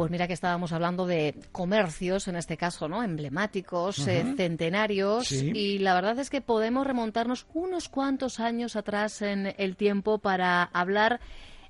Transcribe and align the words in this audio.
Pues 0.00 0.10
mira 0.10 0.26
que 0.26 0.32
estábamos 0.32 0.72
hablando 0.72 1.04
de 1.04 1.34
comercios, 1.52 2.26
en 2.26 2.36
este 2.36 2.56
caso, 2.56 2.88
¿no? 2.88 3.02
Emblemáticos, 3.02 3.98
eh, 4.08 4.24
centenarios, 4.34 5.30
y 5.30 5.78
la 5.78 5.92
verdad 5.92 6.18
es 6.18 6.30
que 6.30 6.40
podemos 6.40 6.86
remontarnos 6.86 7.46
unos 7.52 7.90
cuantos 7.90 8.40
años 8.40 8.76
atrás 8.76 9.20
en 9.20 9.54
el 9.58 9.76
tiempo 9.76 10.16
para 10.16 10.62
hablar 10.62 11.20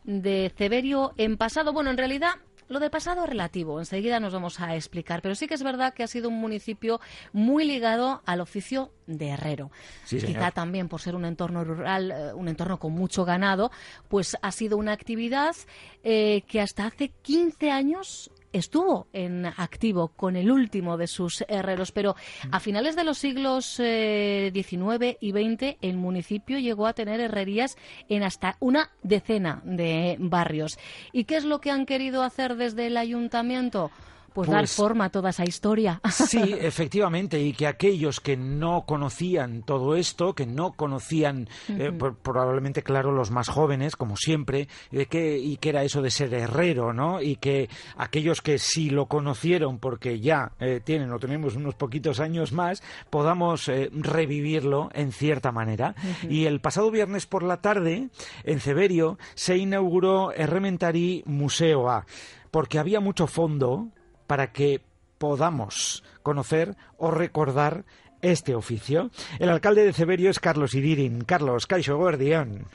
de 0.05 0.53
Ceberio 0.57 1.13
en 1.17 1.39
pasado. 1.39 1.73
Bueno, 1.73 1.91
en 1.91 1.97
realidad 1.97 2.35
lo 2.71 2.79
de 2.79 2.89
pasado 2.89 3.27
relativo, 3.27 3.81
enseguida 3.81 4.21
nos 4.21 4.33
vamos 4.33 4.61
a 4.61 4.77
explicar, 4.77 5.23
pero 5.23 5.35
sí 5.35 5.49
que 5.49 5.55
es 5.55 5.63
verdad 5.63 5.93
que 5.93 6.05
ha 6.05 6.07
sido 6.07 6.29
un 6.29 6.41
municipio 6.41 7.01
muy 7.33 7.65
ligado 7.65 8.23
al 8.25 8.41
oficio 8.41 8.93
de 9.07 9.31
herrero. 9.31 9.73
Quizá 10.09 10.53
también 10.53 10.89
por 10.89 11.01
ser 11.01 11.17
un 11.17 11.25
entorno 11.25 11.65
rural, 11.65 12.11
eh, 12.13 12.33
un 12.33 12.49
entorno 12.49 12.79
con 12.79 12.93
mucho 12.93 13.25
ganado, 13.25 13.73
pues 14.09 14.37
ha 14.41 14.53
sido 14.53 14.77
una 14.77 14.93
actividad 14.93 15.57
eh, 16.05 16.43
que 16.47 16.61
hasta 16.61 16.87
hace 16.87 17.09
15 17.23 17.73
años 17.73 18.31
estuvo 18.53 19.09
en 19.13 19.47
activo 19.47 20.09
con 20.09 20.37
el 20.37 20.51
último 20.51 20.97
de 20.97 21.07
sus 21.07 21.45
herreros, 21.49 21.93
pero 21.93 22.17
a 22.51 22.61
finales 22.61 22.97
de 22.97 23.05
los 23.05 23.19
siglos 23.19 23.77
XIX 23.77 23.81
eh, 23.81 25.19
y 25.21 25.31
XX 25.33 25.77
el 25.81 25.97
municipio 25.97 26.59
llegó 26.59 26.87
a 26.87 26.93
tener 26.93 27.21
herrerías 27.21 27.77
en 28.09 28.23
hasta 28.23 28.57
una 28.61 28.91
decena 29.03 29.63
de 29.65 30.17
barrios. 30.19 30.79
¿Y 31.13 31.25
qué 31.25 31.37
es 31.37 31.45
lo 31.45 31.61
que 31.61 31.71
han 31.71 31.87
querido 31.87 32.23
hacer 32.23 32.57
desde 32.57 32.87
el 32.87 32.97
ayuntamiento? 32.97 33.91
Pues, 34.33 34.49
dar 34.49 34.61
pues 34.61 34.75
forma 34.75 35.07
a 35.07 35.11
toda 35.11 35.31
esa 35.31 35.45
historia. 35.45 36.01
Sí, 36.11 36.39
efectivamente, 36.61 37.41
y 37.41 37.53
que 37.53 37.67
aquellos 37.67 38.21
que 38.21 38.37
no 38.37 38.85
conocían 38.87 39.63
todo 39.63 39.97
esto, 39.97 40.35
que 40.35 40.47
no 40.47 40.73
conocían, 40.73 41.49
eh, 41.69 41.93
probablemente, 42.23 42.83
claro, 42.83 43.13
los 43.13 43.31
más 43.31 43.49
jóvenes, 43.49 43.97
como 43.97 44.17
siempre, 44.17 44.69
que, 45.09 45.39
y 45.39 45.57
que 45.57 45.69
era 45.71 45.83
eso 45.83 46.03
de 46.03 46.11
ser 46.11 46.33
herrero, 46.35 46.93
¿no? 46.93 47.21
Y 47.21 47.37
que 47.37 47.69
aquellos 47.97 48.41
que 48.41 48.59
sí 48.59 48.91
lo 48.91 49.07
conocieron 49.07 49.79
porque 49.79 50.21
ya 50.21 50.53
eh, 50.61 50.81
tienen 50.83 51.13
o 51.13 51.19
tenemos 51.19 51.57
unos 51.57 51.75
poquitos 51.75 52.21
años 52.21 52.53
más, 52.53 52.83
podamos 53.11 53.69
eh, 53.69 53.91
revivirlo 53.93 54.91
en 54.95 55.13
cierta 55.13 55.53
manera. 55.53 55.95
Y 56.29 56.47
el 56.47 56.61
pasado 56.61 56.91
viernes 56.91 57.27
por 57.27 57.43
la 57.43 57.59
tarde, 57.59 58.09
en 58.45 58.61
Ceberio, 58.61 59.19
se 59.35 59.57
inauguró 59.57 60.33
Errementari 60.33 61.23
Museo 61.27 61.89
A 61.89 62.07
porque 62.51 62.79
había 62.79 63.01
mucho 63.01 63.27
fondo 63.27 63.89
para 64.31 64.53
que 64.53 64.81
podamos 65.19 66.05
conocer 66.23 66.77
o 66.97 67.11
recordar 67.11 67.85
este 68.23 68.55
oficio. 68.55 69.11
El 69.39 69.49
alcalde 69.49 69.85
de 69.85 69.93
Ceberio 69.93 70.31
es 70.31 70.41
Carlos 70.41 70.75
Idirin. 70.75 71.25
Carlos, 71.25 71.67
Caixo, 71.67 71.97
Gordión. 71.97 72.67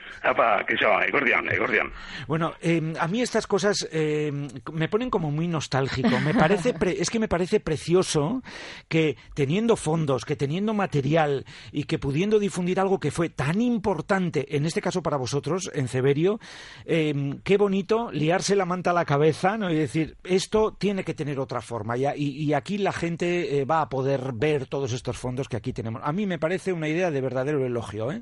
Gordión, 1.11 1.47
Gordión. 1.57 1.91
Bueno, 2.27 2.53
em, 2.61 2.93
a 2.99 3.07
mí 3.07 3.21
estas 3.21 3.47
cosas 3.47 3.87
em, 3.91 4.47
me 4.73 4.87
ponen 4.87 5.09
como 5.09 5.31
muy 5.31 5.47
nostálgico. 5.47 6.19
Me 6.19 6.33
parece 6.33 6.73
es 6.97 7.09
que 7.09 7.19
me 7.19 7.27
parece 7.27 7.59
precioso 7.59 8.41
que 8.87 9.17
teniendo 9.33 9.75
fondos, 9.75 10.25
que 10.25 10.35
teniendo 10.35 10.73
material 10.73 11.45
y 11.71 11.83
que 11.83 11.99
pudiendo 11.99 12.39
difundir 12.39 12.79
algo 12.79 12.99
que 12.99 13.11
fue 13.11 13.29
tan 13.29 13.61
importante, 13.61 14.55
en 14.55 14.65
este 14.65 14.81
caso 14.81 15.01
para 15.01 15.17
vosotros, 15.17 15.69
en 15.73 15.87
Ceberio, 15.87 16.39
em, 16.85 17.39
qué 17.43 17.57
bonito 17.57 18.11
liarse 18.11 18.55
la 18.55 18.65
manta 18.65 18.91
a 18.91 18.93
la 18.93 19.05
cabeza 19.05 19.57
¿no? 19.57 19.69
y 19.69 19.75
decir, 19.75 20.17
esto 20.23 20.73
tiene 20.77 21.03
que 21.03 21.13
tener 21.13 21.39
otra 21.39 21.61
forma. 21.61 21.97
Y, 21.97 22.05
y 22.15 22.53
aquí 22.53 22.77
la 22.77 22.91
gente 22.91 23.59
eh, 23.59 23.65
va 23.65 23.81
a 23.81 23.89
poder 23.89 24.33
ver 24.33 24.65
todos 24.67 24.91
estos 24.93 25.17
fondos 25.17 25.34
que 25.43 25.57
aquí 25.57 25.73
tenemos. 25.73 26.01
A 26.03 26.11
mí 26.11 26.25
me 26.25 26.39
parece 26.39 26.73
una 26.73 26.87
idea 26.87 27.11
de 27.11 27.21
verdadero 27.21 27.65
elogio, 27.65 28.11
¿eh? 28.11 28.21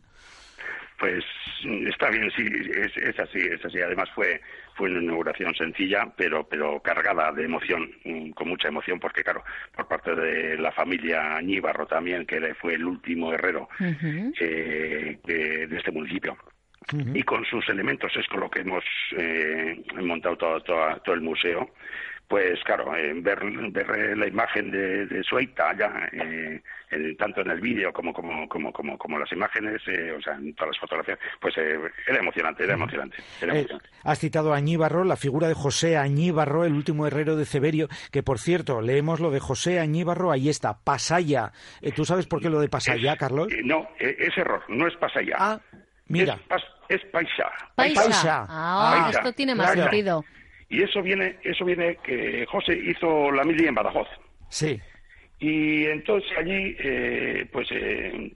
Pues 1.00 1.24
está 1.88 2.10
bien, 2.10 2.32
sí, 2.36 2.46
es, 2.46 3.20
así, 3.20 3.40
es 3.40 3.66
así. 3.66 3.82
Además 3.82 4.10
fue 4.16 4.40
fue 4.76 4.90
una 4.90 5.02
inauguración 5.02 5.54
sencilla, 5.54 6.12
pero 6.16 6.48
pero 6.48 6.82
cargada 6.82 7.32
de 7.32 7.46
emoción, 7.46 7.92
mm, 8.04 8.32
con 8.32 8.50
mucha 8.50 8.70
emoción, 8.70 9.00
porque 9.00 9.24
claro, 9.24 9.44
por 9.76 9.88
parte 9.88 10.16
de 10.16 10.58
la 10.58 10.72
familia 10.72 11.36
Añíbarro 11.36 11.86
también, 11.88 12.26
que 12.26 12.56
fue 12.56 12.76
el 12.76 12.86
último 12.86 13.34
herrero 13.34 13.68
eh, 13.80 15.20
de, 15.24 15.78
este 15.78 15.92
municipio. 15.92 16.38
Y 16.92 17.24
con 17.24 17.46
sus 17.46 17.68
elementos 17.70 18.12
es 18.16 18.28
con 18.28 18.42
lo 18.42 18.50
que 18.50 18.62
hemos 18.62 18.84
eh, 19.18 19.84
montado 20.02 20.38
todo, 20.38 20.62
todo 20.62 21.16
el 21.16 21.22
museo 21.22 21.70
pues 22.34 22.60
claro, 22.64 22.96
eh, 22.96 23.14
ver, 23.16 23.40
ver 23.72 24.18
la 24.18 24.28
imagen 24.28 24.72
de, 24.72 25.06
de 25.06 25.24
Sueita 25.24 25.76
ya, 25.78 26.10
eh, 26.12 26.62
tanto 27.18 27.42
en 27.42 27.52
el 27.52 27.60
vídeo 27.60 27.94
como, 27.94 28.12
como, 28.12 28.48
como, 28.50 28.72
como, 28.72 28.98
como 28.98 29.20
las 29.20 29.32
imágenes, 29.32 29.82
eh, 29.88 30.12
o 30.18 30.20
sea, 30.22 30.34
en 30.34 30.54
todas 30.56 30.70
las 30.70 30.80
fotografías, 30.80 31.20
pues 31.40 31.56
era 31.58 32.20
emocionante, 32.20 32.64
era 32.64 32.74
emocionante. 32.74 33.18
Era 33.42 33.54
emocionante. 33.54 33.90
has 34.04 34.18
citado 34.18 34.54
a 34.54 34.58
Añíbarro, 34.58 35.04
la 35.04 35.16
figura 35.16 35.48
de 35.48 35.54
José 35.54 35.98
Añíbarro, 35.98 36.66
el 36.66 36.74
último 36.74 37.06
herrero 37.06 37.36
de 37.36 37.46
Ceberio, 37.46 37.88
que 38.12 38.24
por 38.24 38.40
cierto, 38.40 38.82
leemos 38.82 39.20
lo 39.20 39.30
de 39.30 39.40
José 39.40 39.80
Añíbarro, 39.80 40.32
ahí 40.32 40.50
está, 40.50 40.80
Pasaya. 40.84 41.52
¿Tú 41.96 42.06
sabes 42.06 42.26
por 42.26 42.42
qué 42.42 42.50
lo 42.50 42.60
de 42.62 42.70
Pasaya, 42.70 43.16
Carlos? 43.16 43.50
no, 43.64 43.90
es 44.00 44.36
error, 44.38 44.64
no 44.70 44.88
es 44.88 44.96
Pasaya. 44.96 45.36
Ah, 45.38 45.60
mira. 46.20 46.40
Es, 46.90 47.02
Paisa. 47.12 47.52
Paisa. 47.76 48.46
Ah, 48.50 49.10
esto 49.12 49.34
tiene 49.34 49.56
más 49.56 49.74
sentido. 49.74 50.24
Y 50.70 50.82
eso 50.82 51.02
viene, 51.02 51.38
eso 51.44 51.66
viene 51.66 51.98
que 52.04 52.46
José 52.48 52.74
hizo 52.74 53.32
la 53.32 53.44
mili 53.44 53.68
en 53.68 53.76
Badajoz. 53.76 54.08
Sí. 54.50 54.80
Y 55.40 55.86
entonces 55.86 56.32
allí, 56.38 56.76
eh, 56.80 57.48
pues 57.52 57.68
eh, 57.72 58.32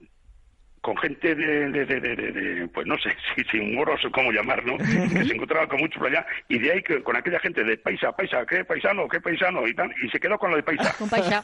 con 0.87 0.95
gente 0.99 1.35
de, 1.35 1.69
de, 1.69 1.85
de, 1.85 1.99
de, 1.99 2.67
pues 2.69 2.87
no 2.87 2.97
sé 2.99 3.09
si 3.35 3.43
sin 3.51 3.75
moros 3.75 3.99
o 4.05 4.09
cómo 4.09 4.31
llamar, 4.31 4.65
¿no? 4.65 4.77
que 4.77 5.25
se 5.25 5.33
encontraba 5.33 5.67
con 5.67 5.81
mucho 5.81 5.99
por 5.99 6.07
allá, 6.07 6.25
y 6.47 6.57
de 6.59 6.71
ahí 6.71 6.81
que 6.81 7.03
con 7.03 7.13
aquella 7.13 7.41
gente 7.41 7.61
de 7.61 7.77
paisa, 7.77 8.13
paisa, 8.13 8.45
qué 8.45 8.63
paisano, 8.63 9.05
qué 9.09 9.19
paisano, 9.19 9.67
y 9.67 9.73
tal, 9.73 9.93
y 10.01 10.09
se 10.09 10.17
quedó 10.17 10.37
con 10.37 10.51
lo 10.51 10.55
de 10.55 10.63
paisa. 10.63 10.95
Con 10.97 11.09
paisa. 11.09 11.43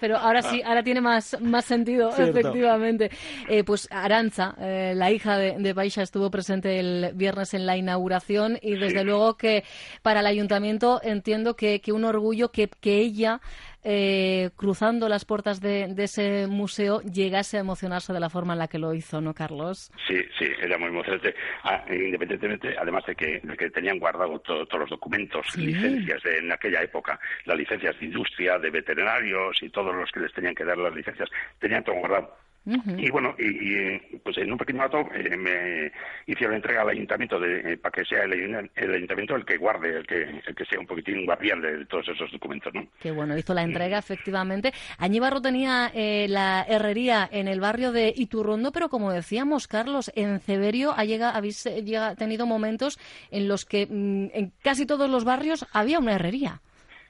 Pero 0.00 0.16
ahora 0.16 0.42
sí, 0.42 0.62
ahora 0.64 0.84
tiene 0.84 1.00
más, 1.00 1.36
más 1.40 1.64
sentido, 1.64 2.10
efectivamente. 2.16 3.10
Eh, 3.48 3.64
pues 3.64 3.88
Aranza, 3.90 4.54
eh, 4.60 4.92
la 4.94 5.10
hija 5.10 5.36
de, 5.38 5.74
Paisa, 5.74 6.02
estuvo 6.02 6.30
presente 6.30 6.78
el 6.78 7.10
viernes 7.14 7.54
en 7.54 7.66
la 7.66 7.76
inauguración, 7.76 8.58
y 8.62 8.76
desde 8.76 9.02
luego 9.02 9.36
que 9.36 9.64
para 10.02 10.20
el 10.20 10.26
ayuntamiento 10.26 11.00
entiendo 11.02 11.56
que, 11.56 11.80
que 11.80 11.90
un 11.90 12.04
orgullo 12.04 12.52
que, 12.52 12.68
que 12.80 12.98
ella 12.98 13.40
eh, 13.84 14.50
cruzando 14.56 15.08
las 15.08 15.24
puertas 15.24 15.60
de, 15.60 15.92
ese 15.98 16.46
museo, 16.46 17.00
llegase 17.00 17.56
a 17.56 17.60
emocionarse 17.60 18.12
de 18.12 18.20
la 18.20 18.30
forma 18.30 18.52
en 18.52 18.60
la 18.60 18.68
que 18.68 18.78
lo 18.78 18.94
hizo, 18.94 19.20
¿no, 19.20 19.34
Carlos? 19.34 19.90
Sí, 20.06 20.20
sí, 20.38 20.46
era 20.60 20.78
muy 20.78 20.88
emocionante. 20.88 21.34
Ah, 21.64 21.84
independientemente, 21.90 22.76
además 22.78 23.04
de 23.06 23.14
que, 23.14 23.40
tenían 23.72 23.98
guardado 23.98 24.38
todos 24.40 24.68
los 24.78 24.90
documentos, 24.90 25.46
licencias 25.56 26.22
de, 26.22 26.38
en 26.38 26.52
aquella 26.52 26.82
época, 26.82 27.18
las 27.44 27.56
licencias 27.56 27.98
de 27.98 28.06
industria, 28.06 28.58
de 28.58 28.70
veterinarios 28.70 29.62
y 29.62 29.70
todos 29.70 29.94
los 29.94 30.10
que 30.10 30.20
les 30.20 30.32
tenían 30.32 30.54
que 30.54 30.64
dar 30.64 30.78
las 30.78 30.94
licencias, 30.94 31.28
tenían 31.58 31.84
todo 31.84 31.96
guardado 31.96 32.41
y 32.64 33.10
bueno, 33.10 33.34
y, 33.38 33.98
pues 34.18 34.38
en 34.38 34.52
un 34.52 34.58
pequeño 34.58 34.82
rato 34.82 35.00
eh, 35.14 35.36
me 35.36 35.92
hicieron 36.26 36.54
entrega 36.56 36.82
al 36.82 36.90
ayuntamiento 36.90 37.40
de, 37.40 37.72
eh, 37.72 37.76
para 37.76 37.92
que 37.92 38.04
sea 38.04 38.22
el, 38.22 38.70
ayuntamiento 38.94 39.34
el 39.34 39.44
que 39.44 39.56
guarde, 39.56 39.98
el 39.98 40.06
que, 40.06 40.22
el 40.46 40.54
que 40.54 40.64
sea 40.64 40.78
un 40.78 40.86
poquitín 40.86 41.26
guardián 41.26 41.60
de 41.60 41.84
todos 41.86 42.08
esos 42.08 42.30
documentos, 42.30 42.72
¿no? 42.72 42.86
Qué 43.00 43.10
bueno, 43.10 43.36
hizo 43.36 43.52
la 43.52 43.62
entrega, 43.62 43.98
efectivamente. 43.98 44.72
Añíbarro 44.98 45.42
tenía 45.42 45.90
eh, 45.92 46.26
la 46.28 46.64
herrería 46.68 47.28
en 47.32 47.48
el 47.48 47.60
barrio 47.60 47.90
de 47.90 48.12
Iturrondo, 48.14 48.70
pero 48.70 48.88
como 48.88 49.12
decíamos, 49.12 49.66
Carlos, 49.66 50.12
en 50.14 50.38
Ceberio 50.38 50.92
ha 50.96 51.04
llegado, 51.04 51.36
habéis 51.36 51.68
tenido 52.16 52.46
momentos 52.46 52.98
en 53.32 53.48
los 53.48 53.64
que 53.64 53.86
mm, 53.86 54.26
en 54.34 54.52
casi 54.62 54.86
todos 54.86 55.10
los 55.10 55.24
barrios 55.24 55.66
había 55.72 55.98
una 55.98 56.14
herrería. 56.14 56.60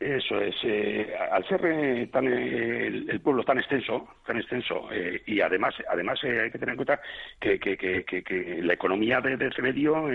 Eso 0.03 0.41
es, 0.41 0.55
eh, 0.65 1.15
al 1.31 1.47
ser 1.47 1.65
eh, 1.65 2.09
tan, 2.09 2.27
eh, 2.27 2.87
el, 2.87 3.21
pueblo 3.21 3.45
tan 3.45 3.59
extenso, 3.59 4.09
tan 4.27 4.37
extenso, 4.37 4.89
y 5.27 5.41
además, 5.41 5.75
además 5.89 6.19
hay 6.25 6.51
que 6.51 6.59
tener 6.59 6.71
en 6.71 6.77
cuenta 6.77 7.01
que, 7.39 7.59
que, 7.59 7.77
que, 7.77 8.63
la 8.63 8.75
economía 8.75 9.21
de, 9.21 9.37
de 9.37 9.47
este 9.47 9.63
medio 9.63 10.09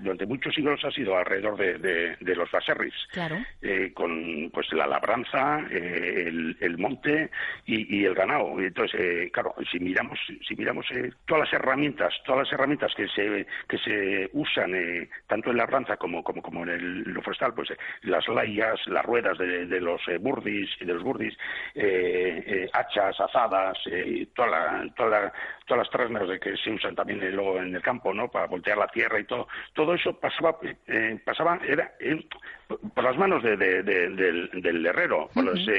durante 0.00 0.26
muchos 0.26 0.54
siglos 0.54 0.84
ha 0.84 0.90
sido 0.90 1.16
alrededor 1.16 1.56
de, 1.56 2.16
de, 2.16 2.36
los 2.36 2.50
baserris, 2.50 2.94
claro. 3.12 3.36
con 3.94 4.50
pues 4.52 4.72
la 4.72 4.86
labranza, 4.86 5.66
el, 5.70 6.56
el, 6.60 6.78
monte 6.78 7.30
y, 7.66 8.04
el 8.04 8.14
ganado. 8.14 8.60
Entonces, 8.60 9.30
claro, 9.32 9.54
si 9.70 9.80
miramos, 9.80 10.18
si 10.46 10.54
miramos 10.54 10.86
todas 11.26 11.44
las 11.44 11.52
herramientas, 11.52 12.14
todas 12.24 12.44
las 12.46 12.52
herramientas 12.52 12.92
que 12.94 13.08
se 13.08 13.46
que 13.68 13.78
se 13.78 14.30
usan 14.32 14.72
tanto 15.26 15.50
en 15.50 15.56
la 15.56 15.64
labranza 15.64 15.96
como 15.96 16.22
como 16.22 16.42
como 16.42 16.62
en 16.62 16.68
el, 16.70 17.02
lo 17.02 17.22
forestal, 17.22 17.54
pues 17.54 17.72
las 18.02 18.26
layas, 18.28 18.78
las 18.86 19.04
ruedas 19.08 19.38
de, 19.38 19.80
los 19.80 20.00
eh, 20.08 20.18
burdis 20.18 20.68
y 20.80 20.84
de 20.84 20.94
los 20.94 21.02
burdis, 21.02 21.34
eh, 21.74 22.44
eh, 22.46 22.70
hachas, 22.72 23.18
azadas, 23.18 23.78
toda 24.34 24.84
todas 24.94 25.32
las 25.68 25.90
trasnas 25.90 26.28
de 26.28 26.38
que 26.38 26.56
se 26.56 26.70
usan 26.70 26.94
también 26.94 27.18
luego 27.34 27.58
en 27.58 27.74
el 27.74 27.82
campo, 27.82 28.12
¿no? 28.12 28.28
Para 28.28 28.46
voltear 28.46 28.76
la 28.76 28.88
tierra 28.88 29.18
y 29.18 29.24
todo, 29.24 29.48
todo 29.72 29.94
eso 29.94 30.12
pasaba, 30.18 30.58
pasaba 31.24 31.58
era 31.66 31.92
por 32.94 33.04
las 33.04 33.16
manos 33.16 33.42
del, 33.42 33.58
del, 33.58 34.86
herrero, 34.86 35.30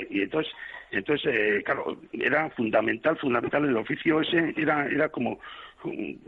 y 0.10 0.22
entonces 0.22 0.52
entonces, 0.92 1.64
claro, 1.66 1.98
era 2.14 2.50
fundamental, 2.50 3.16
fundamental 3.18 3.64
el 3.64 3.78
oficio 3.78 4.22
ese, 4.22 4.56
era, 4.58 4.88
era 4.88 5.10
como, 5.10 5.40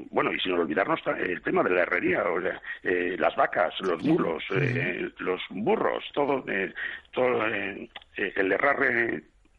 bueno, 0.09 0.33
y 0.33 0.39
sin 0.39 0.53
olvidarnos 0.53 0.99
el 1.19 1.41
tema 1.41 1.63
de 1.63 1.71
la 1.71 1.81
herrería, 1.81 2.23
o 2.23 2.39
eh, 2.39 3.15
las 3.17 3.35
vacas, 3.35 3.73
los 3.81 4.01
mulos, 4.03 4.43
eh, 4.55 5.09
los 5.19 5.41
burros, 5.49 6.03
todo, 6.13 6.43
todo 7.11 7.45
el 7.45 8.51
herrar 8.51 8.77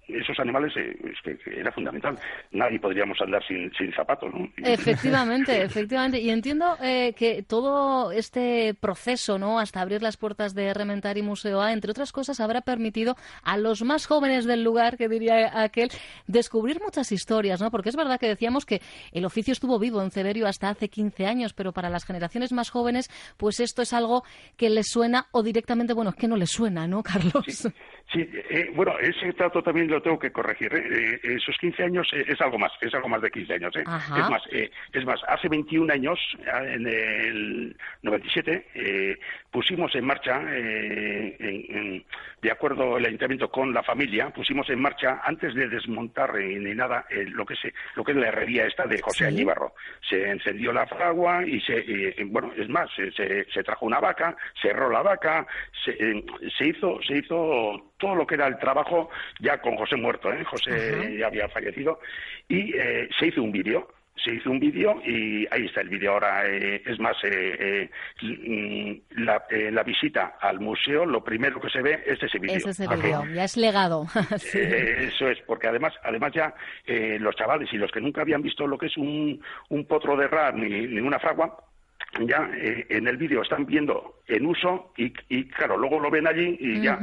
esos 0.09 0.39
animales 0.41 0.73
eh, 0.77 0.97
es 1.05 1.21
que, 1.23 1.61
era 1.61 1.71
fundamental. 1.73 2.19
Nadie 2.51 2.79
podríamos 2.81 3.21
andar 3.21 3.45
sin, 3.47 3.73
sin 3.75 3.93
zapatos, 3.93 4.33
¿no? 4.33 4.49
Efectivamente, 4.57 5.63
efectivamente. 5.63 6.21
Y 6.21 6.31
entiendo 6.31 6.77
eh, 6.83 7.15
que 7.17 7.43
todo 7.43 8.13
este 8.13 8.75
proceso, 8.75 9.39
¿no? 9.39 9.59
Hasta 9.59 9.81
abrir 9.81 10.03
las 10.03 10.17
puertas 10.17 10.55
de 10.55 10.75
Rementari 10.75 11.23
Museo 11.23 11.61
A, 11.61 11.73
entre 11.73 11.91
otras 11.91 12.13
cosas, 12.13 12.41
habrá 12.41 12.63
permitido 12.63 13.17
a 13.43 13.57
los 13.57 13.83
más 13.83 14.07
jóvenes 14.07 14.45
del 14.45 14.65
lugar, 14.65 14.97
que 14.97 15.09
diría 15.09 15.63
aquel, 15.63 15.91
descubrir 16.27 16.81
muchas 16.81 17.13
historias, 17.13 17.61
¿no? 17.61 17.71
Porque 17.71 17.89
es 17.89 17.97
verdad 17.97 18.19
que 18.19 18.29
decíamos 18.29 18.67
que 18.67 18.81
el 19.13 19.25
oficio 19.25 19.53
estuvo 19.53 19.79
vivo 19.79 20.03
en 20.03 20.11
Ceberio 20.11 20.47
hasta 20.47 20.69
hace 20.69 20.89
15 20.89 21.27
años, 21.27 21.53
pero 21.55 21.73
para 21.73 21.91
las 21.91 22.05
generaciones 22.05 22.53
más 22.53 22.71
jóvenes, 22.71 23.09
pues 23.37 23.61
esto 23.61 23.83
es 23.83 23.93
algo 23.93 24.25
que 24.57 24.71
les 24.71 24.89
suena 24.89 25.27
o 25.33 25.43
directamente, 25.43 25.95
bueno, 25.95 26.13
que 26.13 26.29
no 26.29 26.37
les 26.37 26.51
suena, 26.51 26.87
¿no, 26.87 27.03
Carlos? 27.03 27.69
Sí, 28.13 28.21
eh, 28.51 28.71
bueno, 28.75 28.93
ese 28.99 29.33
trato 29.33 29.63
también 29.63 29.89
lo 29.93 30.03
tengo 30.03 30.19
que 30.19 30.33
corregir. 30.33 30.75
¿eh? 30.75 31.21
Eh, 31.23 31.35
esos 31.37 31.57
15 31.59 31.85
años 31.85 32.11
es 32.13 32.41
algo 32.41 32.59
más, 32.59 32.73
es 32.81 32.93
algo 32.95 33.09
más 33.09 33.23
de 33.23 33.31
15 33.31 33.55
años. 33.55 33.75
Es 33.77 33.87
más, 33.87 34.43
es 34.51 35.05
más, 35.05 35.21
hace 35.29 35.49
21 35.49 35.93
años, 35.93 36.19
en 36.47 36.87
el 36.87 37.77
97, 38.03 39.19
pusimos 39.51 39.95
en 39.95 40.05
marcha, 40.05 40.41
de 40.41 42.51
acuerdo 42.51 42.99
el 42.99 43.07
ayuntamiento 43.07 43.51
con 43.51 43.73
la 43.73 43.83
familia, 43.83 44.31
pusimos 44.31 44.69
en 44.71 44.81
marcha 44.81 45.21
antes 45.25 45.55
de 45.55 45.69
desmontar 45.69 46.35
ni 46.35 46.75
nada 46.75 47.05
lo 47.11 47.45
que 47.45 47.55
es 47.55 47.61
lo 47.95 48.05
que 48.05 48.13
es 48.13 48.19
la 48.19 48.29
herrería 48.29 48.67
esta 48.67 48.87
de 48.87 49.01
José 49.01 49.31
¿Sí? 49.31 49.47
Se 50.09 50.31
encendió 50.31 50.73
la 50.73 50.87
fragua 50.87 51.47
y 51.47 51.61
se, 51.61 52.17
bueno, 52.27 52.53
es 52.57 52.69
más, 52.69 52.91
se, 52.95 53.63
trajo 53.63 53.87
una 53.87 54.01
vaca, 54.01 54.37
cerró 54.61 54.91
la 54.91 55.03
vaca, 55.03 55.47
se, 55.85 56.25
se 56.57 56.69
hizo, 56.69 57.01
se 57.03 57.19
hizo 57.19 57.92
todo 58.03 58.17
lo 58.17 58.27
que 58.27 58.35
era 58.35 58.49
el 58.49 58.59
trabajo 58.59 59.11
ya 59.39 59.59
con 59.61 59.77
José 59.77 59.95
muerto, 59.95 60.33
¿eh? 60.33 60.43
José 60.43 61.17
ya 61.17 61.29
había 61.29 61.49
fallecido, 61.49 62.01
y 62.49 62.77
eh, 62.77 63.09
se 63.19 63.29
hizo 63.29 63.43
un 63.43 63.53
vídeo 63.53 63.89
se 64.23 64.35
hizo 64.35 64.51
un 64.51 64.61
vídeo 64.61 65.01
y 65.05 65.49
ahí 65.51 65.65
está 65.65 65.81
el 65.81 65.89
vídeo 65.89 66.13
ahora. 66.13 66.47
Eh, 66.47 66.81
es 66.87 67.01
más, 67.01 67.17
mm, 68.23 68.93
la, 69.25 69.83
visita 69.83 70.37
al 70.39 70.61
museo, 70.61 71.07
lo 71.07 71.25
primero 71.25 71.59
que 71.61 71.71
se 71.71 71.81
ve 71.81 72.05
es 72.07 72.23
ese 72.23 72.39
vídeo. 72.39 72.57
Es 72.57 72.67
ese 72.67 72.87
vídeo, 72.87 73.25
ya 73.35 73.45
es 73.45 73.57
legado. 73.57 74.07
eso 74.55 75.29
es, 75.29 75.41
porque 75.47 75.67
además, 75.67 75.95
además 76.05 76.31
ya 76.35 76.55
los 77.19 77.35
chavales 77.35 77.73
y 77.73 77.79
los 77.79 77.91
que 77.91 78.03
nunca 78.03 78.21
habían 78.21 78.43
visto 78.43 78.67
lo 78.67 78.79
que 78.79 78.87
es 78.87 78.97
un, 78.97 79.43
un 79.71 79.87
potro 79.87 80.15
de 80.15 80.29
rar 80.29 80.55
ni, 80.55 80.69
ni 80.69 81.01
una 81.01 81.19
fragua, 81.19 81.57
ya 82.21 82.51
eh, 82.55 82.87
en 82.91 83.09
el 83.09 83.17
vídeo 83.17 83.43
están 83.43 83.65
viendo 83.65 84.17
en 84.29 84.47
uso 84.47 84.93
y, 84.97 85.13
y, 85.29 85.45
claro, 85.49 85.77
luego 85.77 85.99
lo 85.99 86.11
ven 86.11 86.27
allí 86.27 86.57
y 86.61 86.81
ya 86.81 86.99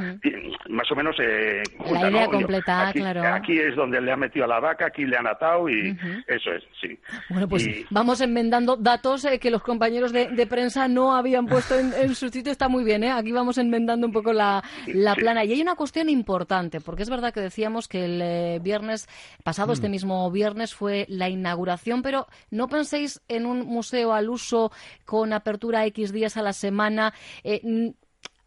más 0.68 0.90
o 0.90 0.94
menos 0.94 1.16
eh, 1.20 1.62
la 1.92 2.10
idea 2.10 2.26
completa, 2.26 2.88
aquí, 2.88 3.00
claro. 3.00 3.22
Aquí 3.34 3.58
es 3.58 3.76
donde 3.76 4.00
le 4.00 4.12
ha 4.12 4.16
metido 4.16 4.44
a 4.44 4.48
la 4.48 4.60
vaca, 4.60 4.86
aquí 4.86 5.04
le 5.04 5.16
han 5.16 5.26
atado 5.26 5.68
y 5.68 5.96
eso 6.26 6.52
es, 6.52 6.64
sí. 6.80 6.98
Bueno, 7.28 7.48
pues 7.48 7.68
vamos 7.90 8.20
enmendando 8.20 8.76
datos 8.76 9.24
eh, 9.24 9.38
que 9.38 9.50
los 9.50 9.62
compañeros 9.62 10.12
de, 10.12 10.46
prensa 10.46 10.88
no 10.88 11.14
habían 11.14 11.46
puesto 11.46 11.78
en, 11.78 12.14
su 12.14 12.28
sitio, 12.28 12.50
está 12.50 12.68
muy 12.68 12.82
bien, 12.82 13.04
¿eh? 13.04 13.10
Aquí 13.10 13.30
vamos 13.30 13.58
enmendando 13.58 14.06
un 14.06 14.12
poco 14.12 14.32
la, 14.32 14.62
la 14.86 15.14
plana. 15.14 15.44
Y 15.44 15.52
hay 15.52 15.60
una 15.60 15.76
cuestión 15.76 16.08
importante, 16.08 16.80
porque 16.80 17.02
es 17.02 17.10
verdad 17.10 17.32
que 17.32 17.40
decíamos 17.40 17.86
que 17.86 18.04
el 18.04 18.20
eh, 18.22 18.58
viernes, 18.60 19.08
pasado 19.44 19.72
este 19.72 19.88
mm. 19.88 19.92
mismo 19.92 20.30
viernes, 20.30 20.74
fue 20.74 21.06
la 21.08 21.28
inauguración, 21.28 22.02
pero 22.02 22.26
no 22.50 22.68
penséis 22.68 23.20
en 23.28 23.46
un 23.46 23.66
museo 23.66 24.12
al 24.12 24.28
uso 24.28 24.72
con 25.10 25.32
apertura 25.32 25.84
X 25.86 26.12
días 26.12 26.36
a 26.36 26.42
la 26.42 26.52
semana. 26.52 27.12
Eh, 27.42 27.60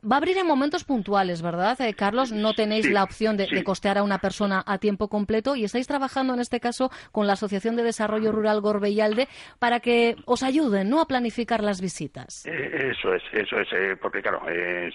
va 0.02 0.16
a 0.16 0.20
abrir 0.20 0.38
en 0.38 0.48
momentos 0.48 0.86
puntuales, 0.86 1.42
¿verdad, 1.42 1.80
eh, 1.82 1.94
Carlos? 1.94 2.32
No 2.32 2.54
tenéis 2.54 2.90
la 2.90 3.04
opción 3.04 3.36
de, 3.36 3.64
costear 3.66 3.98
a 3.98 4.04
una 4.04 4.20
persona 4.20 4.64
a 4.66 4.78
tiempo 4.78 5.10
completo 5.10 5.58
y 5.58 5.66
estáis 5.66 5.88
trabajando 5.88 6.34
en 6.34 6.40
este 6.40 6.62
caso 6.62 6.90
con 7.12 7.28
la 7.28 7.34
Asociación 7.34 7.76
de 7.76 7.84
Desarrollo 7.84 8.32
Rural 8.32 8.62
Gorbeyalde 8.62 9.28
para 9.60 9.82
que 9.82 10.16
os 10.26 10.42
ayuden 10.42 10.90
¿no? 10.90 11.02
a 11.02 11.06
planificar 11.06 11.62
las 11.62 11.82
visitas. 11.82 12.46
Eh, 12.46 12.92
eso 12.94 13.14
es, 13.14 13.24
eso 13.34 13.60
es, 13.60 13.98
porque 14.00 14.22
claro, 14.22 14.42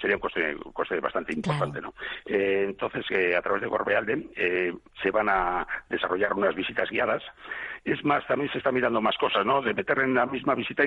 sería 0.01 0.15
un 0.15 0.71
coste, 0.73 0.99
bastante 0.99 1.33
importante, 1.33 1.81
¿no? 1.81 1.93
entonces, 2.25 3.05
a 3.37 3.41
través 3.43 3.61
de 3.61 3.67
Gorbeyalde 3.67 4.81
se 5.03 5.11
van 5.11 5.29
a 5.29 5.67
desarrollar 5.87 6.33
unas 6.33 6.55
visitas 6.55 6.89
guiadas 6.89 7.21
es 7.83 8.03
más, 8.03 8.25
también 8.27 8.51
se 8.51 8.57
está 8.57 8.71
mirando 8.71 9.01
más 9.01 9.17
cosas, 9.17 9.45
¿no? 9.45 9.61
De 9.61 9.73
meter 9.73 9.99
en 9.99 10.13
la 10.13 10.25
misma 10.25 10.55
visita, 10.55 10.83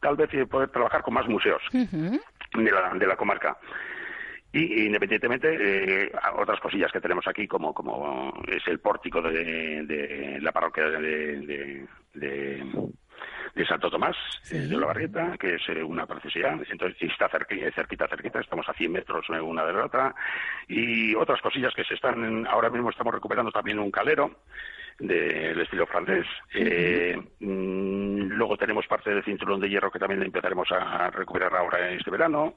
tal 0.00 0.16
vez 0.16 0.30
poder 0.48 0.70
trabajar 0.70 1.02
con 1.02 1.14
más 1.14 1.28
museos 1.28 1.62
de, 1.72 2.70
la, 2.70 2.94
de 2.94 3.06
la 3.06 3.16
comarca. 3.16 3.56
Y 4.54 4.86
independientemente 4.86 6.04
eh, 6.04 6.12
otras 6.38 6.60
cosillas 6.60 6.92
que 6.92 7.00
tenemos 7.00 7.26
aquí 7.26 7.48
como 7.48 7.74
como 7.74 8.32
es 8.46 8.62
el 8.68 8.78
pórtico 8.78 9.20
de, 9.20 10.38
la 10.40 10.52
parroquia 10.52 10.84
de, 10.90 11.88
de, 12.14 12.64
Santo 13.66 13.90
Tomás 13.90 14.16
de 14.48 14.68
la 14.68 14.86
Barrieta 14.86 15.36
que 15.38 15.56
es 15.56 15.62
eh, 15.70 15.82
una 15.82 16.06
preciosidad. 16.06 16.56
Entonces 16.70 17.02
está 17.02 17.28
cerquita, 17.28 17.68
cerquita 17.72 18.06
cerquita 18.06 18.40
estamos 18.40 18.68
a 18.68 18.74
100 18.74 18.92
metros 18.92 19.28
una 19.28 19.64
de 19.64 19.72
la 19.72 19.86
otra. 19.86 20.14
Y 20.68 21.16
otras 21.16 21.40
cosillas 21.40 21.74
que 21.74 21.82
se 21.82 21.94
están 21.94 22.46
ahora 22.46 22.70
mismo 22.70 22.90
estamos 22.90 23.12
recuperando 23.12 23.50
también 23.50 23.80
un 23.80 23.90
calero 23.90 24.36
del 24.98 25.60
estilo 25.60 25.86
francés. 25.86 26.26
Eh, 26.54 27.16
mm, 27.40 28.28
luego 28.28 28.56
tenemos 28.56 28.86
parte 28.86 29.10
del 29.10 29.24
cinturón 29.24 29.60
de 29.60 29.68
hierro 29.68 29.90
que 29.90 29.98
también 29.98 30.22
empezaremos 30.22 30.70
a 30.72 31.10
recuperar 31.10 31.54
ahora 31.54 31.90
este 31.90 32.10
verano. 32.10 32.54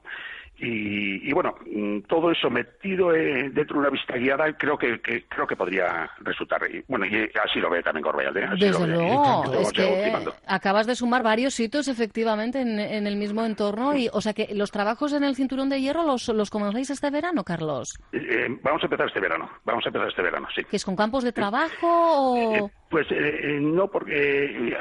Y, 0.60 1.32
bueno, 1.32 1.54
mm, 1.66 2.00
todo 2.08 2.32
eso 2.32 2.50
metido 2.50 3.14
eh, 3.14 3.48
dentro 3.50 3.74
de 3.74 3.80
una 3.80 3.90
vista 3.90 4.16
guiada 4.16 4.52
creo 4.56 4.76
que, 4.76 5.00
creo 5.00 5.46
que 5.46 5.54
podría 5.54 6.10
resultar. 6.20 6.62
Y, 6.68 6.82
bueno, 6.88 7.06
y 7.06 7.30
así 7.44 7.60
lo 7.60 7.70
ve 7.70 7.82
también 7.82 8.02
Corbealde. 8.02 8.48
Desde 8.58 8.86
luego, 8.86 9.44
es 9.60 9.72
que 9.72 10.12
acabas 10.46 10.86
de 10.86 10.96
sumar 10.96 11.22
varios 11.22 11.58
hitos 11.60 11.86
efectivamente 11.86 12.60
en, 12.60 13.06
el 13.06 13.16
mismo 13.16 13.44
entorno. 13.44 13.94
y 13.94 14.08
O 14.12 14.20
sea 14.20 14.32
que 14.32 14.48
los 14.52 14.72
trabajos 14.72 15.12
en 15.12 15.22
el 15.22 15.36
cinturón 15.36 15.68
de 15.68 15.80
hierro 15.80 16.02
los, 16.02 16.28
los 16.28 16.50
comenzáis 16.50 16.90
este 16.90 17.10
verano, 17.10 17.44
Carlos. 17.44 17.98
Eh, 18.12 18.48
vamos 18.62 18.82
a 18.82 18.86
empezar 18.86 19.06
este 19.06 19.20
verano, 19.20 19.48
vamos 19.64 19.84
a 19.84 19.88
empezar 19.88 20.08
este 20.08 20.22
verano, 20.22 20.48
sí. 20.54 20.64
¿Que 20.64 20.76
es 20.76 20.84
con 20.84 20.96
campos 20.96 21.22
de 21.22 21.32
trabajo 21.32 21.86
o...? 21.86 22.70
Pues 22.88 23.06
eh, 23.10 23.40
eh, 23.42 23.58
no, 23.60 23.88
porque 23.88 24.44
eh, 24.46 24.76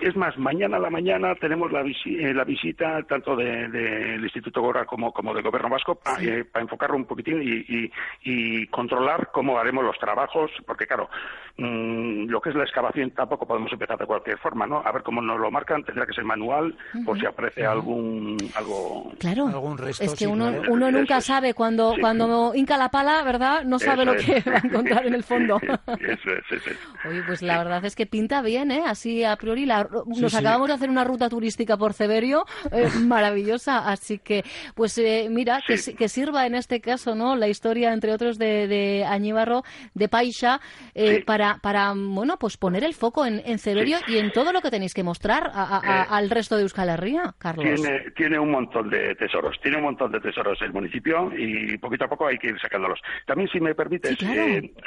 es 0.00 0.16
más, 0.16 0.36
mañana 0.38 0.78
a 0.78 0.80
la 0.80 0.88
mañana 0.88 1.34
tenemos 1.34 1.70
la, 1.70 1.82
la 1.82 2.44
visita 2.44 3.02
tanto 3.02 3.36
del 3.36 4.22
Instituto 4.22 4.62
Gora 4.62 4.86
como, 4.86 5.12
como 5.12 5.34
del 5.34 5.42
Gobierno 5.42 5.68
Vasco 5.68 5.96
para 5.96 6.22
enfocarlo 6.54 6.96
un 6.96 7.04
poquitín 7.04 7.42
y, 7.42 7.90
y, 8.24 8.66
controlar 8.68 9.30
cómo 9.32 9.58
haremos 9.58 9.84
los 9.84 9.98
trabajos, 9.98 10.50
porque 10.66 10.86
claro, 10.86 11.10
mm, 11.58 12.28
lo 12.28 12.40
que 12.40 12.48
es 12.48 12.54
la 12.54 12.62
excavación 12.62 13.10
tampoco 13.10 13.46
podemos 13.46 13.70
empezar 13.72 13.98
de 13.98 14.06
cualquier 14.06 14.38
forma, 14.38 14.66
¿no? 14.66 14.82
A 14.84 14.90
ver 14.92 15.02
cómo 15.02 15.20
nos 15.20 15.38
lo 15.38 15.50
marcan, 15.50 15.84
tendrá 15.84 16.06
que 16.06 16.14
ser 16.14 16.24
manual 16.24 16.74
por 17.04 17.18
si 17.18 17.26
aparece 17.26 17.66
algún 17.66 18.38
algo 18.54 19.12
claro. 19.18 19.48
Algún 19.48 19.76
resto 19.76 20.04
es 20.04 20.14
que 20.14 20.26
uno, 20.26 20.50
uno 20.68 20.90
nunca 20.90 21.20
sabe 21.20 21.52
cuando 21.52 21.94
cuando 22.00 22.54
hinca 22.54 22.78
la 22.78 22.88
pala 22.90 23.22
verdad 23.22 23.64
no 23.64 23.78
sabe 23.78 24.04
lo 24.04 24.14
que 24.14 24.40
va 24.50 24.56
a 24.56 24.66
encontrar 24.66 25.06
en 25.06 25.14
el 25.14 25.24
fondo. 25.24 25.60
Eso 26.00 26.30
es, 26.30 26.52
eso 26.52 26.70
Oye, 27.08 27.22
pues 27.26 27.42
la 27.42 27.49
verdad 27.58 27.84
es 27.84 27.96
que 27.96 28.06
pinta 28.06 28.42
bien, 28.42 28.70
¿eh? 28.70 28.82
Así 28.86 29.24
a 29.24 29.36
priori 29.36 29.66
nos 29.66 30.34
acabamos 30.34 30.68
de 30.68 30.74
hacer 30.74 30.90
una 30.90 31.04
ruta 31.04 31.28
turística 31.28 31.76
por 31.76 31.92
Severio 31.92 32.44
eh, 32.72 32.88
maravillosa, 33.00 33.90
así 33.90 34.18
que 34.18 34.44
pues 34.74 34.96
eh, 34.98 35.28
mira 35.30 35.60
que, 35.66 35.76
que, 35.94 36.08
sirva 36.08 36.46
en 36.46 36.54
este 36.54 36.80
caso, 36.80 37.14
¿no? 37.14 37.36
La 37.36 37.48
historia 37.48 37.92
entre 37.92 38.12
otros 38.12 38.38
de, 38.38 38.66
de 38.66 39.04
Añíbarro, 39.04 39.62
de 39.94 40.08
Paisha, 40.08 40.60
eh, 40.94 41.22
para 41.24 41.58
para 41.58 41.92
bueno 41.94 42.38
pues 42.38 42.56
poner 42.56 42.84
el 42.84 42.94
foco 42.94 43.26
en, 43.26 43.42
en 43.44 43.58
Severio 43.58 43.98
y 44.06 44.18
en 44.18 44.32
todo 44.32 44.52
lo 44.52 44.60
que 44.60 44.70
tenéis 44.70 44.94
que 44.94 45.02
mostrar 45.02 45.50
al 45.54 46.30
resto 46.30 46.56
de 46.56 46.62
Euskal 46.62 46.88
Herria, 46.88 47.34
Carlos. 47.38 47.64
Tiene, 47.64 48.10
tiene 48.16 48.38
un 48.38 48.50
montón 48.50 48.90
de 48.90 49.14
tesoros, 49.14 49.58
tiene 49.62 49.78
un 49.78 49.84
montón 49.84 50.12
de 50.12 50.20
tesoros 50.20 50.60
el 50.62 50.72
municipio 50.72 51.30
y 51.36 51.76
poquito 51.78 52.04
a 52.04 52.08
poco 52.08 52.26
hay 52.26 52.38
que 52.38 52.48
ir 52.48 52.60
sacándolos. 52.60 53.00
También 53.26 53.48
si 53.48 53.60
me 53.60 53.74
permites 53.74 54.16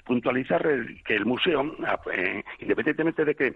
puntualizar 0.06 0.64
que 1.06 1.16
el 1.16 1.26
museo 1.26 1.76
ah, 1.86 2.00
independientemente 2.60 3.26
de 3.26 3.36
que 3.36 3.56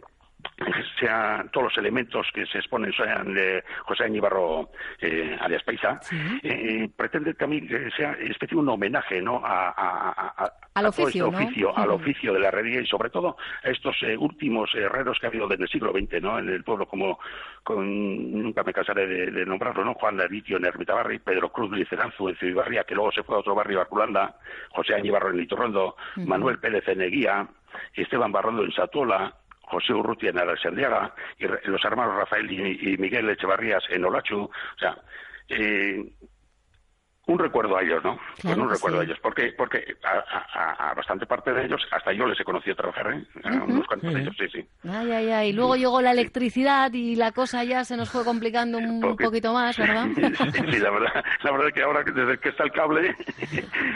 sean 0.99 1.49
todos 1.49 1.65
los 1.65 1.77
elementos 1.77 2.27
que 2.33 2.45
se 2.45 2.59
exponen 2.59 2.91
sean 2.93 3.33
de 3.33 3.63
José 3.85 4.05
Añíbarro 4.05 4.69
eh, 5.01 5.35
alias 5.39 5.63
Paisa, 5.63 5.99
eh, 6.43 6.89
pretende 6.95 7.33
también 7.33 7.67
que 7.67 7.89
sea 7.91 8.13
especie 8.13 8.55
de 8.55 8.61
un 8.61 8.69
homenaje 8.69 9.21
¿no? 9.21 9.41
a, 9.43 10.51
al 10.73 10.85
este 10.85 11.21
oficio, 11.21 11.75
al 11.77 11.89
oficio 11.91 12.33
de 12.33 12.39
la 12.39 12.47
herrería 12.49 12.81
y 12.81 12.87
sobre 12.87 13.09
todo 13.09 13.37
a 13.63 13.69
estos 13.69 13.95
eh, 14.03 14.17
últimos 14.17 14.73
herreros 14.75 15.17
que 15.19 15.25
ha 15.27 15.29
habido 15.29 15.47
desde 15.47 15.63
el 15.63 15.69
siglo 15.69 15.91
XX 15.91 16.21
¿no? 16.21 16.39
en 16.39 16.49
el 16.49 16.63
pueblo, 16.63 16.87
como 16.87 17.19
nunca 17.67 18.63
me 18.63 18.73
cansaré 18.73 19.07
de, 19.07 19.45
nombrarlo, 19.45 19.83
¿no? 19.83 19.93
Juan 19.95 20.17
Lavitio 20.17 20.57
en 20.57 20.65
Ermita 20.65 20.93
Barri, 20.93 21.19
Pedro 21.19 21.51
Cruz 21.51 21.71
Liceranzu 21.71 22.29
en 22.29 22.37
Ciudad 22.37 22.65
que 22.85 22.95
luego 22.95 23.11
se 23.11 23.23
fue 23.23 23.35
a 23.35 23.39
otro 23.39 23.55
barrio, 23.55 23.81
Arculanda, 23.81 24.35
José 24.69 24.95
Añíbarro 24.95 25.31
en 25.31 25.37
Litorrondo, 25.37 25.95
Manuel 26.15 26.59
Pérez 26.59 26.87
en 26.87 27.01
Eguía, 27.01 27.47
Esteban 27.93 28.31
Barrondo 28.31 28.63
en 28.63 28.71
Satuola, 28.71 29.33
José 29.61 29.93
Urrutia 29.93 30.29
en 30.29 30.39
Alexandriaga, 30.39 31.13
y 31.37 31.45
los 31.45 31.83
hermanos 31.83 32.15
Rafael 32.15 32.49
y, 32.51 32.97
Miguel 32.97 33.29
Echevarrías 33.29 33.83
en 33.89 34.05
Olachu. 34.05 34.43
O 34.43 34.79
sea, 34.79 34.97
eh, 35.49 36.03
un 37.27 37.39
recuerdo 37.39 37.77
a 37.77 37.83
ellos, 37.83 38.03
¿no? 38.03 38.17
pues 38.41 38.57
un 38.57 38.69
recuerdo 38.69 39.01
a 39.01 39.03
ellos, 39.03 39.17
porque 39.21 39.53
porque 39.57 39.95
a, 40.03 40.93
bastante 40.95 41.25
parte 41.25 41.53
de 41.53 41.65
ellos, 41.65 41.81
hasta 41.91 42.13
yo 42.13 42.25
les 42.25 42.39
he 42.39 42.43
conocido 42.43 42.75
trabajar, 42.75 43.13
¿eh? 43.13 43.25
A 43.43 43.63
unos 43.63 43.85
cuantos 43.85 44.13
de 44.13 44.21
ellos, 44.21 44.35
sí, 44.39 44.45
sí. 44.51 44.67
Ay, 44.89 45.11
ay, 45.11 45.31
ay. 45.31 45.53
Luego 45.53 45.75
llegó 45.75 46.01
la 46.01 46.11
electricidad 46.11 46.91
y 46.93 47.15
la 47.15 47.31
cosa 47.33 47.63
ya 47.63 47.83
se 47.83 47.97
nos 47.97 48.09
fue 48.09 48.23
complicando 48.23 48.77
un 48.77 49.17
poquito 49.17 49.53
más, 49.53 49.77
¿verdad? 49.77 50.07
sí, 50.15 50.79
la 50.79 50.89
verdad, 50.89 51.23
la 51.43 51.51
verdad 51.51 51.67
es 51.67 51.73
que 51.73 51.83
ahora 51.83 52.03
desde 52.03 52.39
que 52.39 52.49
está 52.49 52.63
el 52.63 52.71
cable... 52.71 53.15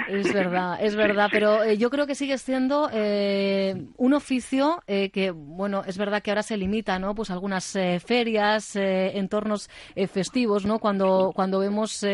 es 0.07 0.33
verdad, 0.33 0.77
es 0.81 0.95
verdad, 0.95 1.29
pero 1.31 1.63
eh, 1.63 1.77
yo 1.77 1.89
creo 1.89 2.05
que 2.05 2.15
sigue 2.15 2.37
siendo 2.37 2.89
eh, 2.91 3.87
un 3.97 4.13
oficio 4.13 4.83
eh, 4.87 5.09
que, 5.09 5.31
bueno, 5.31 5.83
es 5.85 5.97
verdad 5.97 6.21
que 6.21 6.31
ahora 6.31 6.43
se 6.43 6.57
limita, 6.57 6.99
¿no? 6.99 7.15
Pues 7.15 7.31
algunas 7.31 7.77
ferias, 8.05 8.75
entornos 8.75 9.69
festivos, 10.11 10.65
¿no? 10.65 10.79
Cuando, 10.79 11.31
cuando 11.33 11.59
vemos 11.59 12.05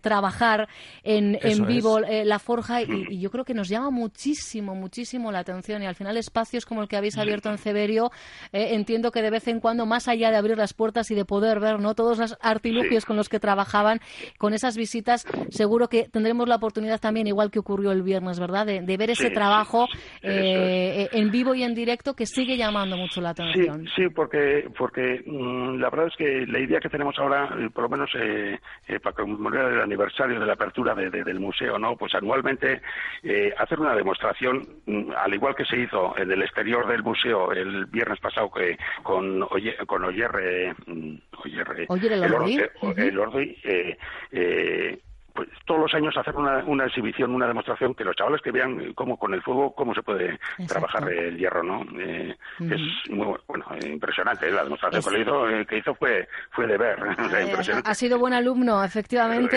trabajar 0.00 0.53
en, 1.02 1.38
en 1.42 1.66
vivo 1.66 1.98
eh, 1.98 2.24
la 2.24 2.38
forja 2.38 2.82
y, 2.82 3.18
yo 3.18 3.30
creo 3.30 3.44
que 3.44 3.54
nos 3.54 3.68
llama 3.68 3.90
muchísimo, 3.90 4.74
muchísimo 4.74 5.32
la 5.32 5.40
atención. 5.40 5.82
Y 5.82 5.86
al 5.86 5.94
final 5.94 6.16
espacios 6.16 6.66
como 6.66 6.82
el 6.82 6.88
que 6.88 6.96
habéis 6.96 7.18
abierto 7.18 7.50
en 7.50 7.58
Ceberio, 7.58 8.10
eh, 8.52 8.74
entiendo 8.74 9.10
que 9.10 9.22
de 9.22 9.30
vez 9.30 9.48
en 9.48 9.60
cuando, 9.60 9.86
más 9.86 10.08
allá 10.08 10.30
de 10.30 10.36
abrir 10.36 10.56
las 10.56 10.74
puertas 10.74 11.10
y 11.10 11.14
de 11.14 11.24
poder 11.24 11.60
ver 11.60 11.80
no 11.80 11.94
todos 11.94 12.18
los 12.18 12.36
artilugios 12.40 13.04
con 13.04 13.16
los 13.16 13.28
que 13.28 13.40
trabajaban, 13.40 14.00
con 14.38 14.54
esas 14.54 14.76
visitas, 14.76 15.26
seguro 15.50 15.88
que 15.88 16.08
tendremos 16.08 16.48
la 16.48 16.56
oportunidad 16.56 17.00
también, 17.00 17.26
igual 17.26 17.50
que 17.50 17.58
ocurrió 17.58 17.92
el 17.92 18.02
viernes, 18.02 18.38
¿verdad?, 18.38 18.66
de, 18.66 18.96
ver 18.96 19.10
ese 19.10 19.30
trabajo 19.30 19.86
eh, 20.22 21.08
en 21.12 21.30
vivo 21.30 21.54
y 21.54 21.64
en 21.64 21.74
directo 21.74 22.14
que 22.14 22.26
sigue 22.26 22.56
llamando 22.56 22.96
mucho 22.96 23.20
la 23.20 23.30
atención. 23.30 23.86
Sí, 23.96 24.08
porque, 24.14 24.68
porque 24.78 25.22
mm, 25.26 25.80
la 25.80 25.90
verdad 25.90 26.06
es 26.06 26.16
que 26.16 26.46
la 26.46 26.60
idea 26.60 26.78
que 26.78 26.88
tenemos 26.88 27.18
ahora, 27.18 27.48
por 27.72 27.84
lo 27.84 27.88
menos 27.88 28.10
para 29.02 29.16
conmemorar 29.16 29.72
el 29.72 29.80
aniversario 29.80 30.38
de 30.44 30.48
la 30.48 30.54
apertura 30.54 30.94
del 30.94 31.40
museo, 31.40 31.78
¿no? 31.78 31.96
Pues 31.96 32.14
anualmente 32.14 32.80
eh, 33.22 33.52
hacer 33.58 33.80
una 33.80 33.94
demostración, 33.94 34.66
mm, 34.86 35.10
al 35.16 35.34
igual 35.34 35.54
que 35.54 35.64
se 35.64 35.78
hizo 35.78 36.16
en 36.16 36.30
el 36.30 36.42
exterior 36.42 36.86
del 36.86 37.02
museo 37.02 37.52
el 37.52 37.86
viernes 37.86 38.20
pasado 38.20 38.50
que 38.50 38.78
con 39.02 39.42
Oyer, 39.50 39.76
con 39.86 40.04
Oyer, 40.04 40.74
mm, 40.86 41.14
el 42.96 43.18
Ordi, 43.18 43.56
el, 43.64 43.98
eh, 44.32 44.98
pues, 45.34 45.48
todos 45.66 45.80
los 45.80 45.94
años 45.94 46.16
hacer 46.16 46.36
una, 46.36 46.64
una, 46.64 46.86
exhibición, 46.86 47.34
una 47.34 47.48
demostración, 47.48 47.92
que 47.94 48.04
los 48.04 48.14
chavales 48.14 48.40
que 48.40 48.52
vean 48.52 48.92
cómo 48.94 49.16
con 49.16 49.34
el 49.34 49.42
fuego, 49.42 49.74
cómo 49.74 49.92
se 49.92 50.02
puede 50.02 50.38
trabajar 50.68 51.10
el 51.10 51.36
hierro, 51.36 51.62
¿no? 51.64 51.82
Eh, 51.98 52.36
es 52.60 53.10
muy 53.10 53.36
bueno, 53.48 53.66
impresionante. 53.84 54.48
¿eh? 54.48 54.52
La 54.52 54.62
demostración 54.62 55.02
que, 55.02 55.20
hizo, 55.20 55.48
eh, 55.48 55.66
que, 55.66 55.78
hizo, 55.78 55.94
fue, 55.96 56.28
fue 56.52 56.68
de 56.68 56.78
ver. 56.78 56.98
Ha 57.84 57.94
sido 57.94 58.18
buen 58.18 58.32
alumno, 58.32 58.84
efectivamente. 58.84 59.56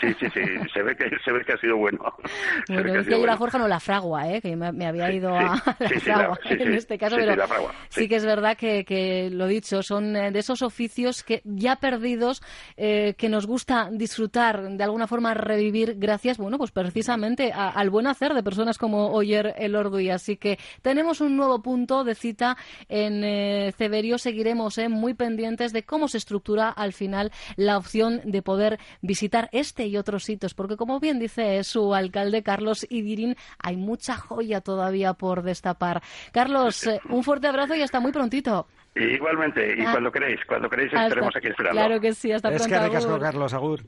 sí, 0.00 0.12
sí, 0.18 0.26
sí, 0.30 0.40
se 0.72 0.82
ve 0.82 0.96
que, 0.96 1.08
se 1.24 1.32
ve 1.32 1.44
que 1.44 1.52
ha 1.52 1.58
sido 1.58 1.76
bueno. 1.76 2.00
Bueno, 2.68 3.00
es 3.00 3.06
que 3.06 3.20
yo 3.20 3.26
la 3.26 3.36
forja 3.36 3.58
no 3.58 3.68
la 3.68 3.78
fragua, 3.78 4.28
¿eh? 4.28 4.40
que 4.40 4.56
me, 4.56 4.86
había 4.86 5.12
ido 5.12 5.28
a 5.34 5.54
la 5.78 6.00
fragua 6.00 6.38
en 6.44 6.74
este 6.74 6.98
caso, 6.98 7.16
pero 7.16 7.44
sí, 7.88 8.08
que 8.08 8.16
es 8.16 8.24
verdad 8.24 8.56
que, 8.56 8.84
que, 8.84 9.30
lo 9.30 9.46
dicho, 9.46 9.82
son 9.82 10.14
de 10.14 10.38
esos 10.38 10.62
oficios 10.62 11.22
que 11.22 11.40
ya 11.44 11.76
perdidos, 11.76 12.42
que 12.76 13.28
nos 13.28 13.46
gusta 13.46 13.88
disfrutar 13.92 14.63
de 14.70 14.84
alguna 14.84 15.06
forma 15.06 15.34
revivir 15.34 15.96
gracias, 15.98 16.38
bueno, 16.38 16.58
pues 16.58 16.70
precisamente 16.70 17.52
al 17.52 17.90
buen 17.90 18.06
hacer 18.06 18.34
de 18.34 18.42
personas 18.42 18.78
como 18.78 19.12
Oyer 19.12 19.54
el 19.58 19.76
Orduy. 19.76 20.10
Así 20.10 20.36
que 20.36 20.58
tenemos 20.82 21.20
un 21.20 21.36
nuevo 21.36 21.62
punto 21.62 22.04
de 22.04 22.14
cita 22.14 22.56
en 22.88 23.24
eh, 23.24 23.72
Ceberio. 23.76 24.18
Seguiremos 24.18 24.78
eh, 24.78 24.88
muy 24.88 25.14
pendientes 25.14 25.72
de 25.72 25.84
cómo 25.84 26.08
se 26.08 26.18
estructura 26.18 26.68
al 26.70 26.92
final 26.92 27.32
la 27.56 27.78
opción 27.78 28.20
de 28.24 28.42
poder 28.42 28.78
visitar 29.02 29.48
este 29.52 29.86
y 29.86 29.96
otros 29.96 30.24
sitios, 30.24 30.54
porque 30.54 30.76
como 30.76 31.00
bien 31.00 31.18
dice 31.18 31.62
su 31.64 31.94
alcalde 31.94 32.42
Carlos 32.42 32.86
Idirín, 32.88 33.36
hay 33.58 33.76
mucha 33.76 34.16
joya 34.16 34.60
todavía 34.60 35.14
por 35.14 35.42
destapar. 35.42 36.02
Carlos, 36.32 36.86
eh, 36.86 37.00
un 37.08 37.22
fuerte 37.22 37.46
abrazo 37.46 37.74
y 37.74 37.82
hasta 37.82 38.00
muy 38.00 38.12
prontito. 38.12 38.66
Igualmente, 38.96 39.74
y 39.76 39.84
ah. 39.84 39.90
cuando 39.90 40.12
queréis, 40.12 40.40
cuando 40.46 40.70
queréis 40.70 40.92
estaremos 40.92 41.34
aquí 41.34 41.48
esperando. 41.48 41.80
Claro 41.80 42.00
que 42.00 42.12
sí, 42.12 42.30
hasta 42.30 42.48
pronto. 42.48 42.64
Es 42.64 42.68
que 42.68 42.74
Carlos, 43.20 43.52
agur. 43.52 43.80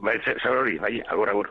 Agur, 1.09 1.29
agur. 1.29 1.51